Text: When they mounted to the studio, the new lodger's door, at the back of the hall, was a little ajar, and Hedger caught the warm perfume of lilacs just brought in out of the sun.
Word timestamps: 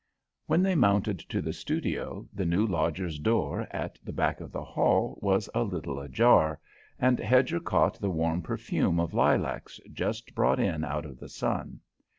When 0.47 0.63
they 0.63 0.73
mounted 0.73 1.19
to 1.19 1.43
the 1.43 1.53
studio, 1.53 2.27
the 2.33 2.43
new 2.43 2.65
lodger's 2.65 3.19
door, 3.19 3.67
at 3.69 3.99
the 4.03 4.11
back 4.11 4.41
of 4.41 4.51
the 4.51 4.63
hall, 4.63 5.19
was 5.21 5.47
a 5.53 5.61
little 5.61 5.99
ajar, 5.99 6.59
and 6.97 7.19
Hedger 7.19 7.59
caught 7.59 7.99
the 8.01 8.09
warm 8.09 8.41
perfume 8.41 8.99
of 8.99 9.13
lilacs 9.13 9.79
just 9.93 10.33
brought 10.33 10.59
in 10.59 10.83
out 10.83 11.05
of 11.05 11.19
the 11.19 11.29
sun. 11.29 11.81